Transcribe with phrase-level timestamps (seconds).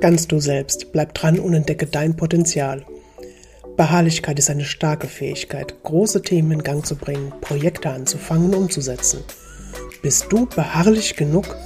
[0.00, 2.84] Ganz du selbst, bleib dran und entdecke dein Potenzial.
[3.76, 9.24] Beharrlichkeit ist eine starke Fähigkeit, große Themen in Gang zu bringen, Projekte anzufangen und umzusetzen.
[10.00, 11.56] Bist du beharrlich genug,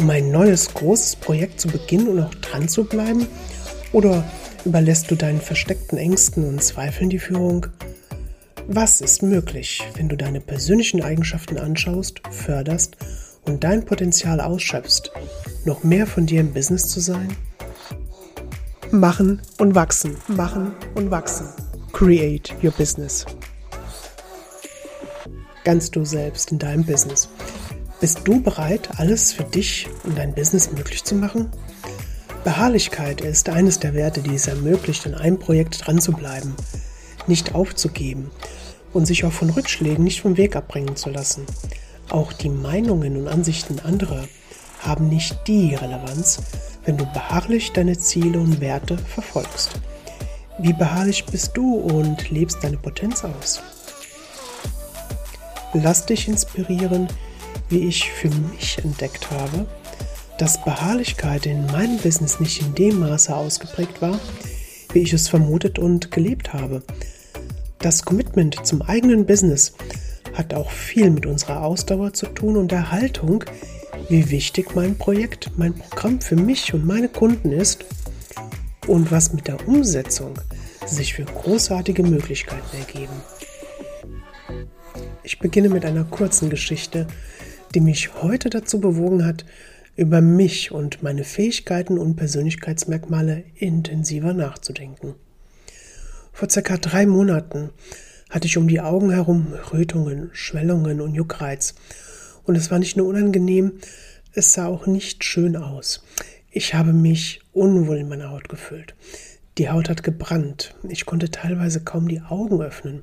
[0.00, 3.28] um ein neues großes Projekt zu beginnen und auch dran zu bleiben?
[3.92, 4.24] Oder
[4.64, 7.66] überlässt du deinen versteckten Ängsten und Zweifeln die Führung?
[8.66, 12.96] Was ist möglich, wenn du deine persönlichen Eigenschaften anschaust, förderst
[13.44, 15.12] und dein Potenzial ausschöpfst,
[15.64, 17.28] noch mehr von dir im Business zu sein?
[18.90, 21.46] Machen und wachsen, machen und wachsen.
[21.92, 23.26] Create your business.
[25.64, 27.28] Ganz du selbst in deinem Business.
[28.00, 31.50] Bist du bereit, alles für dich und dein Business möglich zu machen?
[32.44, 36.54] Beharrlichkeit ist eines der Werte, die es ermöglicht, an einem Projekt dran zu bleiben,
[37.26, 38.30] nicht aufzugeben
[38.94, 41.44] und sich auch von Rückschlägen nicht vom Weg abbringen zu lassen.
[42.08, 44.26] Auch die Meinungen und Ansichten anderer
[44.80, 46.40] haben nicht die Relevanz,
[46.88, 49.72] wenn du beharrlich deine Ziele und Werte verfolgst.
[50.58, 53.60] Wie beharrlich bist du und lebst deine Potenz aus?
[55.74, 57.06] Lass dich inspirieren,
[57.68, 59.66] wie ich für mich entdeckt habe,
[60.38, 64.18] dass Beharrlichkeit in meinem Business nicht in dem Maße ausgeprägt war,
[64.94, 66.82] wie ich es vermutet und gelebt habe.
[67.80, 69.74] Das Commitment zum eigenen Business
[70.32, 73.44] hat auch viel mit unserer Ausdauer zu tun und der Haltung,
[74.08, 77.84] wie wichtig mein Projekt, mein Programm für mich und meine Kunden ist
[78.86, 80.34] und was mit der Umsetzung
[80.86, 83.12] sich für großartige Möglichkeiten ergeben.
[85.22, 87.06] Ich beginne mit einer kurzen Geschichte,
[87.74, 89.44] die mich heute dazu bewogen hat,
[89.94, 95.16] über mich und meine Fähigkeiten und Persönlichkeitsmerkmale intensiver nachzudenken.
[96.32, 97.70] Vor circa drei Monaten
[98.30, 101.74] hatte ich um die Augen herum Rötungen, Schwellungen und Juckreiz
[102.48, 103.74] und es war nicht nur unangenehm,
[104.32, 106.02] es sah auch nicht schön aus.
[106.50, 108.94] Ich habe mich unwohl in meiner Haut gefühlt.
[109.58, 110.74] Die Haut hat gebrannt.
[110.88, 113.02] Ich konnte teilweise kaum die Augen öffnen.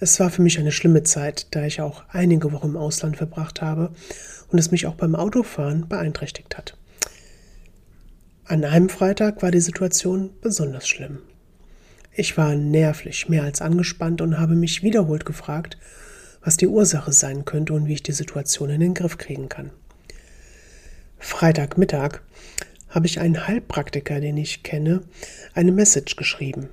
[0.00, 3.60] Es war für mich eine schlimme Zeit, da ich auch einige Wochen im Ausland verbracht
[3.60, 3.92] habe
[4.48, 6.78] und es mich auch beim Autofahren beeinträchtigt hat.
[8.44, 11.18] An einem Freitag war die Situation besonders schlimm.
[12.12, 15.76] Ich war nervlich mehr als angespannt und habe mich wiederholt gefragt,
[16.46, 19.72] was die Ursache sein könnte und wie ich die Situation in den Griff kriegen kann.
[21.18, 22.20] Freitagmittag
[22.88, 25.02] habe ich einen Heilpraktiker, den ich kenne,
[25.54, 26.68] eine Message geschrieben,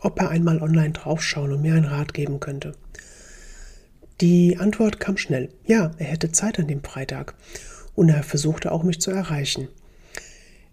[0.00, 2.74] ob er einmal online draufschauen und mir einen Rat geben könnte.
[4.20, 5.48] Die Antwort kam schnell.
[5.64, 7.34] Ja, er hätte Zeit an dem Freitag
[7.94, 9.68] und er versuchte auch mich zu erreichen.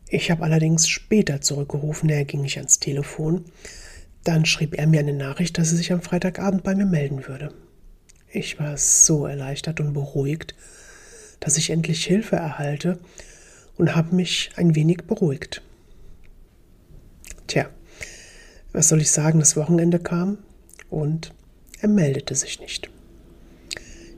[0.09, 3.46] Ich habe allerdings später zurückgerufen, er ging nicht ans Telefon.
[4.23, 7.53] Dann schrieb er mir eine Nachricht, dass er sich am Freitagabend bei mir melden würde.
[8.33, 10.55] Ich war so erleichtert und beruhigt,
[11.41, 12.97] dass ich endlich Hilfe erhalte
[13.77, 15.61] und habe mich ein wenig beruhigt.
[17.47, 17.69] Tja,
[18.71, 20.37] was soll ich sagen, das Wochenende kam
[20.89, 21.33] und
[21.81, 22.89] er meldete sich nicht.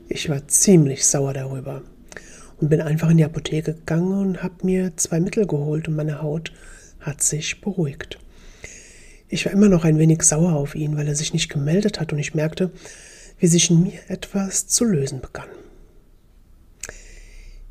[0.08, 1.82] Ich war ziemlich sauer darüber
[2.60, 6.22] und bin einfach in die Apotheke gegangen und habe mir zwei Mittel geholt und meine
[6.22, 6.52] Haut
[7.00, 8.18] hat sich beruhigt.
[9.28, 12.12] Ich war immer noch ein wenig sauer auf ihn, weil er sich nicht gemeldet hat
[12.12, 12.70] und ich merkte,
[13.44, 15.50] wie sich in mir etwas zu lösen begann.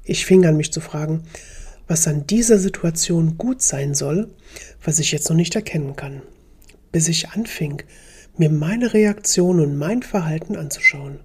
[0.04, 1.24] Ich fing an, mich zu fragen,
[1.88, 4.36] was an dieser Situation gut sein soll,
[4.84, 6.22] was ich jetzt noch nicht erkennen kann,
[6.92, 7.82] bis ich anfing,
[8.38, 11.22] mir meine Reaktion und mein Verhalten anzuschauen.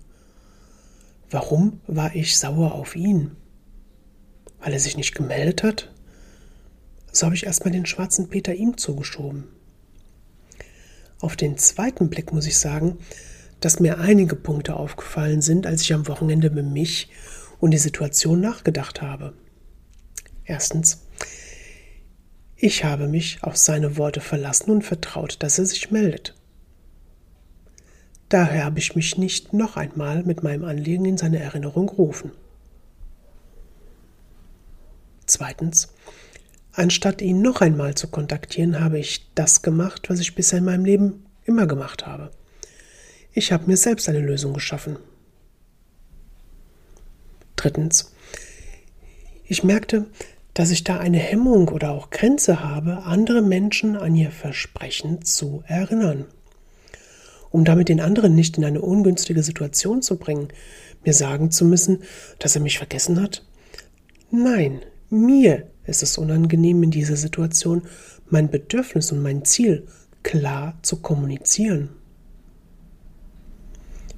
[1.28, 3.32] Warum war ich sauer auf ihn?
[4.60, 5.92] Weil er sich nicht gemeldet hat?
[7.12, 9.44] So habe ich erstmal den schwarzen Peter ihm zugeschoben.
[11.20, 12.96] Auf den zweiten Blick muss ich sagen,
[13.60, 17.10] dass mir einige Punkte aufgefallen sind, als ich am Wochenende mit mich
[17.60, 19.34] und die Situation nachgedacht habe.
[20.44, 21.06] Erstens,
[22.56, 26.34] ich habe mich auf seine Worte verlassen und vertraut, dass er sich meldet.
[28.28, 32.32] Daher habe ich mich nicht noch einmal mit meinem Anliegen in seine Erinnerung gerufen.
[35.26, 35.94] Zweitens,
[36.72, 40.84] anstatt ihn noch einmal zu kontaktieren, habe ich das gemacht, was ich bisher in meinem
[40.84, 42.30] Leben immer gemacht habe.
[43.38, 44.98] Ich habe mir selbst eine Lösung geschaffen.
[47.54, 48.12] Drittens.
[49.44, 50.06] Ich merkte,
[50.54, 55.62] dass ich da eine Hemmung oder auch Grenze habe, andere Menschen an ihr Versprechen zu
[55.68, 56.24] erinnern.
[57.50, 60.48] Um damit den anderen nicht in eine ungünstige Situation zu bringen,
[61.04, 62.02] mir sagen zu müssen,
[62.40, 63.46] dass er mich vergessen hat?
[64.32, 64.80] Nein,
[65.10, 67.82] mir ist es unangenehm in dieser Situation,
[68.30, 69.86] mein Bedürfnis und mein Ziel
[70.24, 71.90] klar zu kommunizieren.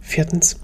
[0.01, 0.57] Viertens.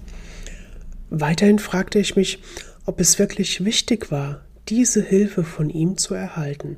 [1.09, 2.39] Weiterhin fragte ich mich,
[2.85, 6.77] ob es wirklich wichtig war, diese Hilfe von ihm zu erhalten,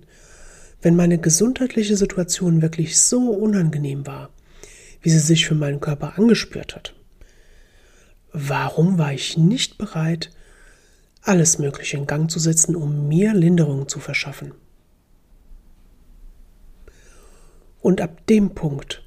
[0.82, 4.30] Wenn meine gesundheitliche Situation wirklich so unangenehm war,
[5.02, 6.96] wie sie sich für meinen Körper angespürt hat,
[8.32, 10.30] warum war ich nicht bereit,
[11.22, 14.54] alles Mögliche in Gang zu setzen, um mir Linderung zu verschaffen?
[17.82, 19.04] Und ab dem Punkt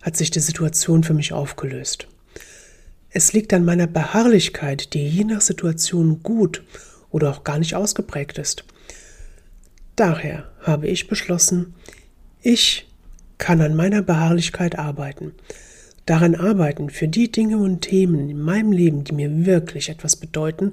[0.00, 2.08] hat sich die Situation für mich aufgelöst.
[3.16, 6.64] Es liegt an meiner Beharrlichkeit, die je nach Situation gut
[7.10, 8.64] oder auch gar nicht ausgeprägt ist.
[9.94, 11.74] Daher habe ich beschlossen,
[12.42, 12.88] ich
[13.38, 15.32] kann an meiner Beharrlichkeit arbeiten,
[16.06, 20.72] daran arbeiten für die Dinge und Themen in meinem Leben, die mir wirklich etwas bedeuten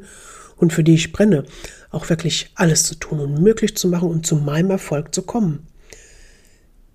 [0.58, 1.46] und für die ich brenne,
[1.92, 5.68] auch wirklich alles zu tun und möglich zu machen und zu meinem Erfolg zu kommen.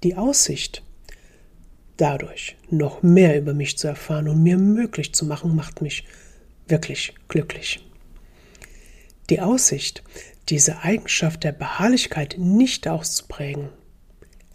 [0.03, 0.83] Die Aussicht,
[1.97, 6.05] dadurch noch mehr über mich zu erfahren und mir möglich zu machen, macht mich
[6.69, 7.81] wirklich glücklich.
[9.31, 10.03] Die Aussicht,
[10.49, 13.71] diese Eigenschaft der Beharrlichkeit nicht auszuprägen,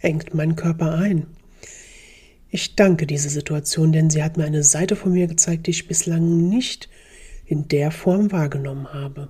[0.00, 1.26] engt meinen Körper ein.
[2.50, 5.88] Ich danke dieser Situation, denn sie hat mir eine Seite von mir gezeigt, die ich
[5.88, 6.88] bislang nicht
[7.46, 9.28] in der Form wahrgenommen habe.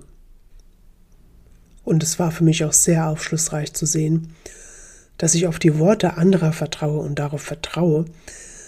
[1.83, 4.33] Und es war für mich auch sehr aufschlussreich zu sehen,
[5.23, 8.03] dass ich auf die Worte anderer vertraue und darauf vertraue,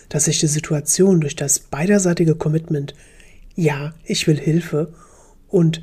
[0.07, 2.96] dass sich die Situation durch das beiderseitige Commitment
[3.56, 4.94] Ja, ich will Hilfe
[5.50, 5.81] und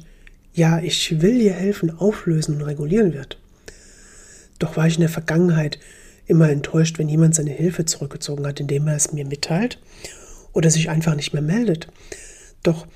[0.54, 3.38] Ja, ich will dir helfen auflösen und regulieren wird.
[4.58, 5.78] Doch war ich in der Vergangenheit
[6.24, 9.78] immer enttäuscht, wenn jemand seine Hilfe zurückgezogen hat, indem er es mir mitteilt
[10.54, 11.88] oder sich einfach nicht mehr meldet.
[12.62, 12.86] Doch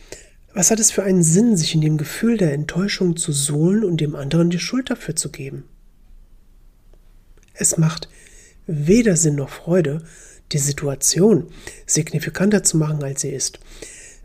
[0.55, 4.01] was hat es für einen Sinn, sich in dem Gefühl der Enttäuschung zu sohlen und
[4.01, 5.65] dem anderen die Schuld dafür zu geben?
[7.59, 8.09] Es macht
[8.67, 10.03] weder Sinn noch Freude,
[10.53, 11.49] die Situation
[11.87, 13.59] signifikanter zu machen, als sie ist.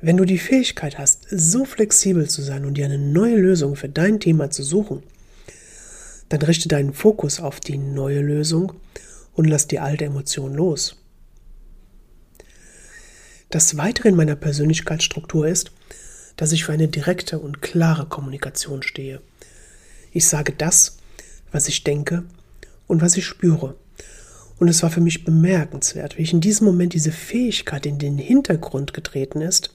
[0.02, 3.90] Wenn du die Fähigkeit hast, so flexibel zu sein und dir eine neue Lösung für
[3.90, 5.04] dein Thema zu suchen,
[6.30, 8.74] dann richte deinen Fokus auf die neue Lösung
[9.34, 10.96] und lass die alte Emotion los.
[13.50, 15.72] Das Weitere in meiner Persönlichkeitsstruktur ist,
[16.38, 19.22] dass ich für eine direkte und klare Kommunikation stehe.
[20.12, 20.98] Ich sage das,
[21.52, 22.24] was ich denke
[22.92, 23.76] und was ich spüre.
[24.60, 28.18] Und es war für mich bemerkenswert, wie ich in diesem Moment diese Fähigkeit in den
[28.18, 29.72] Hintergrund getreten ist,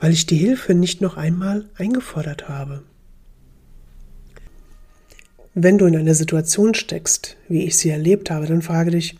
[0.00, 2.82] weil ich die Hilfe nicht noch einmal eingefordert habe.
[5.54, 9.18] Wenn du in einer Situation steckst, wie ich sie erlebt habe, dann frage dich,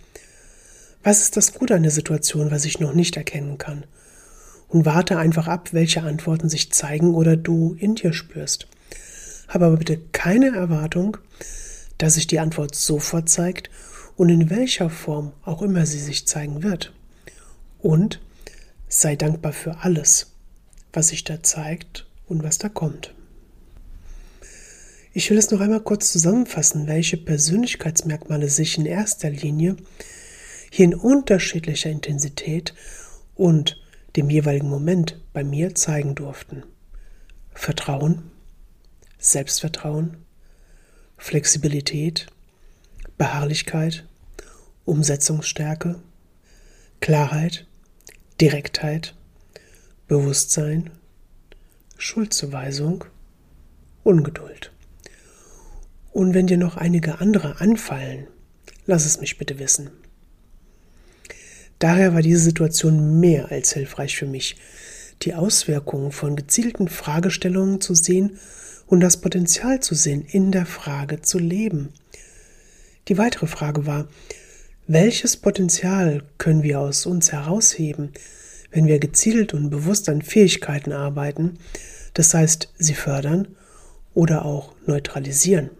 [1.03, 3.85] was ist das Gute an der Situation, was ich noch nicht erkennen kann?
[4.69, 8.69] Und warte einfach ab, welche Antworten sich zeigen oder du in dir spürst.
[9.49, 11.17] Habe aber bitte keine Erwartung,
[11.99, 13.71] dass sich die Antwort sofort zeigt
[14.17, 16.93] und in welcher Form auch immer sie sich zeigen wird.
[17.79, 18.21] Und
[18.89, 20.33] sei dankbar für alles,
[20.93, 23.15] was sich da zeigt und was da kommt.
[25.13, 29.77] Ich will es noch einmal kurz zusammenfassen, welche Persönlichkeitsmerkmale sich in erster Linie
[30.71, 32.75] hier in unterschiedlicher Intensität
[33.35, 33.81] und
[34.17, 36.63] dem jeweiligen Moment bei mir zeigen durften.
[37.53, 38.31] Vertrauen,
[39.19, 40.19] Selbstvertrauen,
[41.19, 42.29] Flexibilität,
[43.19, 44.07] Beharrlichkeit,
[44.85, 45.97] Umsetzungsstärke,
[47.01, 47.67] Klarheit,
[48.41, 49.15] Direktheit,
[50.07, 50.91] Bewusstsein,
[51.99, 53.05] Schuldzuweisung,
[54.05, 54.73] Ungeduld.
[56.13, 58.29] Und wenn dir noch einige andere anfallen,
[58.87, 59.91] lass es mich bitte wissen.
[61.79, 64.57] Daher war diese Situation mehr als hilfreich für mich,
[65.23, 68.39] die Auswirkungen von gezielten Fragestellungen zu sehen
[68.89, 71.91] und das Potenzial zu sehen, in der Frage zu leben.
[73.07, 74.09] Die weitere Frage war,
[74.87, 78.13] welches Potenzial können wir aus uns herausheben,
[78.71, 81.59] wenn wir gezielt und bewusst an Fähigkeiten arbeiten,
[82.15, 83.49] das heißt sie fördern
[84.15, 85.71] oder auch neutralisieren?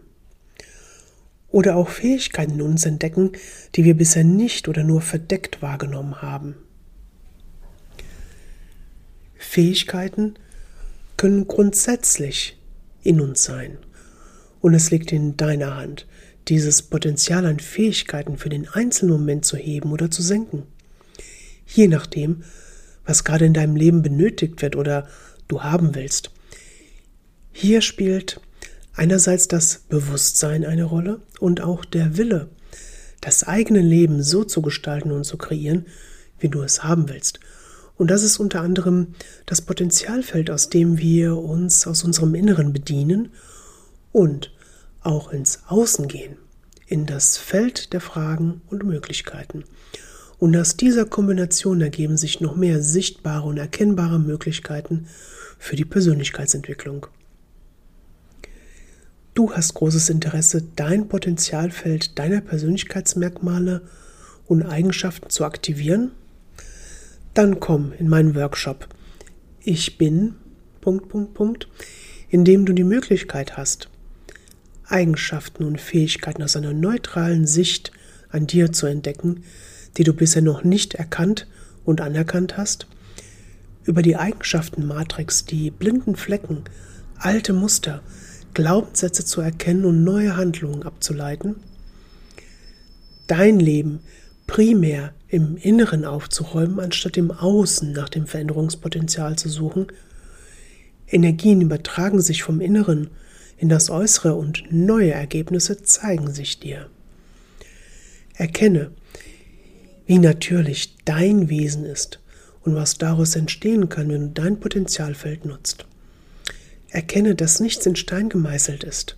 [1.51, 3.33] Oder auch Fähigkeiten in uns entdecken,
[3.75, 6.57] die wir bisher nicht oder nur verdeckt wahrgenommen haben.
[9.39, 10.35] Fähigkeiten
[11.17, 12.58] können grundsätzlich
[13.03, 13.79] in uns sein.
[14.61, 16.07] Und es liegt in deiner Hand,
[16.49, 20.65] dieses Potenzial an Fähigkeiten für den einzelnen Moment zu heben oder zu senken.
[21.67, 22.43] Je nachdem,
[23.05, 25.09] was gerade in deinem Leben benötigt wird oder
[25.49, 26.31] du haben willst.
[27.53, 28.41] Hier spielt
[28.95, 32.49] einerseits das Bewusstsein eine Rolle und auch der Wille,
[33.21, 35.87] das eigene Leben so zu gestalten und zu kreieren,
[36.39, 37.41] wie du es haben willst.
[37.99, 39.09] Und das ist unter anderem
[39.45, 43.33] das Potenzialfeld, aus dem wir uns aus unserem Inneren bedienen
[44.13, 44.53] und
[45.03, 46.37] auch ins Außen gehen,
[46.87, 49.65] in das Feld der Fragen und Möglichkeiten.
[50.39, 55.09] Und aus dieser Kombination ergeben sich noch mehr sichtbare und erkennbare Möglichkeiten
[55.59, 57.09] für die Persönlichkeitsentwicklung.
[59.35, 63.83] Du hast großes Interesse, dein Potenzialfeld deiner Persönlichkeitsmerkmale
[64.47, 66.13] und Eigenschaften zu aktivieren?
[67.39, 68.89] Dann komm in meinen Workshop.
[69.61, 70.35] Ich bin
[70.81, 71.69] Punkt, Punkt, Punkt,
[72.31, 73.89] in dem du die Möglichkeit hast,
[74.89, 77.93] Eigenschaften und Fähigkeiten aus einer neutralen Sicht
[78.29, 79.45] an dir zu entdecken,
[79.97, 81.47] die du bisher noch nicht erkannt
[81.85, 82.89] und anerkannt hast,
[83.85, 86.65] über die Eigenschaftenmatrix, die blinden Flecken,
[87.19, 88.03] alte Muster,
[88.53, 91.55] Glaubenssätze zu erkennen und neue Handlungen abzuleiten,
[93.29, 94.01] dein Leben
[94.49, 99.87] primär im Inneren aufzuräumen, anstatt im Außen nach dem Veränderungspotenzial zu suchen.
[101.07, 103.11] Energien übertragen sich vom Inneren
[103.57, 106.89] in das Äußere und neue Ergebnisse zeigen sich dir.
[108.35, 108.91] Erkenne,
[110.07, 112.19] wie natürlich dein Wesen ist
[112.63, 115.87] und was daraus entstehen kann, wenn du dein Potenzialfeld nutzt.
[116.89, 119.17] Erkenne, dass nichts in Stein gemeißelt ist.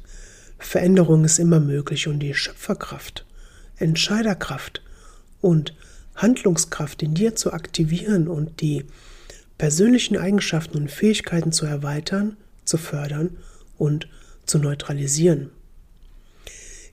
[0.59, 3.25] Veränderung ist immer möglich und die Schöpferkraft,
[3.77, 4.83] Entscheiderkraft
[5.41, 5.75] und
[6.15, 8.85] Handlungskraft in dir zu aktivieren und die
[9.59, 13.37] persönlichen Eigenschaften und Fähigkeiten zu erweitern, zu fördern
[13.79, 14.09] und
[14.47, 15.51] zu neutralisieren.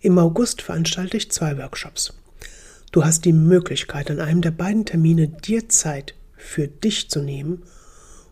[0.01, 2.13] Im August veranstalte ich zwei Workshops.
[2.91, 7.63] Du hast die Möglichkeit, an einem der beiden Termine dir Zeit für dich zu nehmen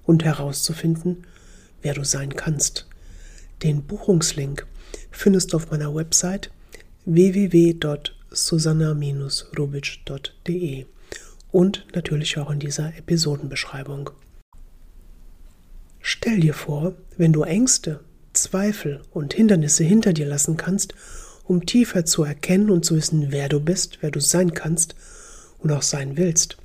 [0.04, 1.26] und herauszufinden,
[1.82, 2.88] wer du sein kannst.
[3.64, 4.66] Den Buchungslink
[5.12, 6.52] findest du auf meiner Website
[8.36, 10.86] www.susanna-rubic.de
[11.52, 14.12] und natürlich auch in dieser Episodenbeschreibung.
[16.02, 18.02] Stell dir vor, wenn du Ängste,
[18.34, 20.94] Zweifel und Hindernisse hinter dir lassen kannst
[21.48, 24.96] um tiefer zu erkennen und zu wissen, wer du bist, wer du sein kannst
[25.60, 26.58] und auch sein willst.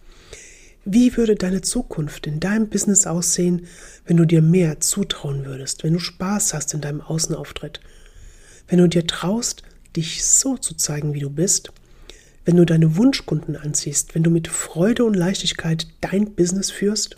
[0.84, 3.66] Wie würde deine Zukunft in deinem Business aussehen,
[4.06, 7.80] wenn du dir mehr zutrauen würdest, wenn du Spaß hast in deinem Außenauftritt,
[8.68, 9.62] wenn du dir traust,
[9.96, 11.72] dich so zu zeigen, wie du bist,
[12.44, 17.16] wenn du deine Wunschkunden anziehst, wenn du mit Freude und Leichtigkeit dein Business führst?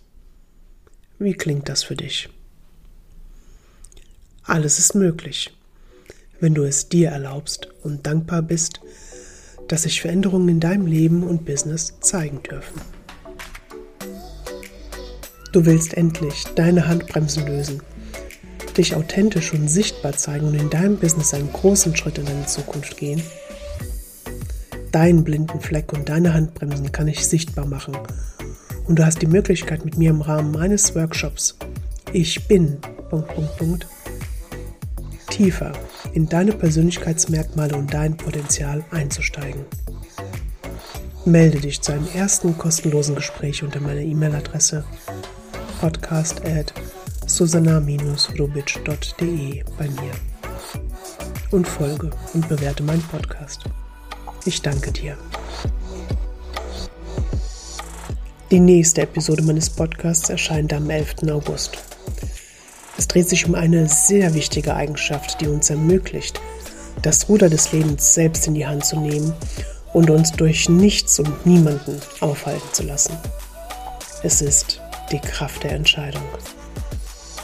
[1.18, 2.28] Wie klingt das für dich?
[4.44, 5.52] Alles ist möglich
[6.42, 8.80] wenn du es dir erlaubst und dankbar bist,
[9.68, 12.80] dass sich Veränderungen in deinem Leben und Business zeigen dürfen.
[15.52, 17.80] Du willst endlich deine Handbremsen lösen,
[18.72, 22.96] dich authentisch und sichtbar zeigen und in deinem Business einen großen Schritt in deine Zukunft
[22.96, 23.22] gehen.
[24.90, 27.96] Deinen blinden Fleck und deine Handbremsen kann ich sichtbar machen.
[28.86, 31.56] Und du hast die Möglichkeit mit mir im Rahmen meines Workshops
[32.12, 32.78] Ich bin.
[35.30, 35.72] Tiefer
[36.14, 39.64] in deine Persönlichkeitsmerkmale und dein Potenzial einzusteigen.
[41.24, 44.84] Melde dich zu einem ersten kostenlosen Gespräch unter meiner E-Mail-Adresse
[45.82, 46.40] podcast
[47.22, 50.10] at susanna-rubitsch.de bei mir
[51.50, 53.62] und folge und bewerte meinen Podcast.
[54.44, 55.16] Ich danke dir.
[58.50, 61.14] Die nächste Episode meines Podcasts erscheint am 11.
[61.30, 61.78] August.
[62.98, 66.40] Es dreht sich um eine sehr wichtige Eigenschaft, die uns ermöglicht,
[67.02, 69.32] das Ruder des Lebens selbst in die Hand zu nehmen
[69.92, 73.16] und uns durch nichts und niemanden aufhalten zu lassen.
[74.22, 76.22] Es ist die Kraft der Entscheidung.